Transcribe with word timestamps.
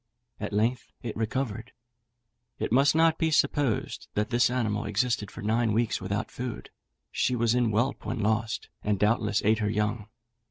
At 0.39 0.51
length 0.51 0.91
it 1.03 1.15
recovered. 1.15 1.73
It 2.57 2.71
must 2.71 2.95
not 2.95 3.19
be 3.19 3.29
supposed 3.29 4.07
that 4.15 4.31
this 4.31 4.49
animal 4.49 4.85
existed 4.85 5.29
for 5.29 5.43
nine 5.43 5.73
weeks 5.73 6.01
without 6.01 6.31
food; 6.31 6.71
she 7.11 7.35
was 7.35 7.53
in 7.53 7.69
whelp 7.69 8.03
when 8.03 8.19
lost, 8.19 8.69
and 8.83 8.97
doubtless 8.97 9.43
ate 9.45 9.59
her 9.59 9.69
young. 9.69 10.07